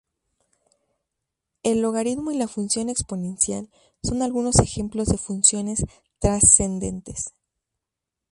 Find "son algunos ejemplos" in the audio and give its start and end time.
4.01-5.07